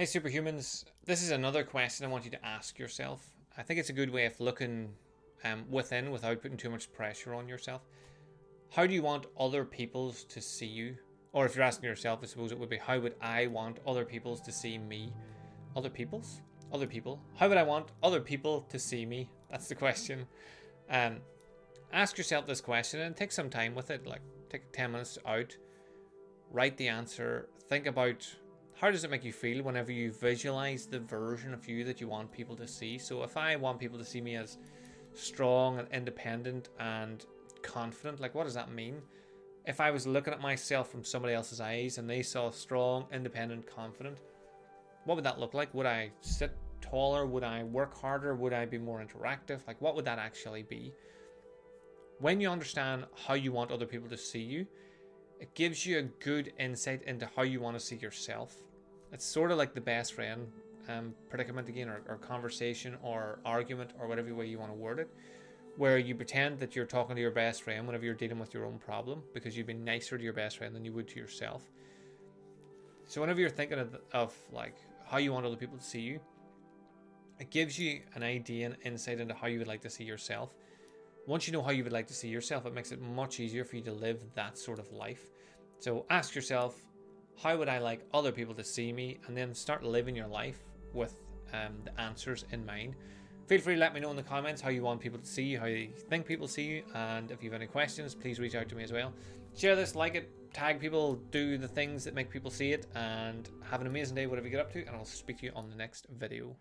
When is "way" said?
4.08-4.24, 64.34-64.46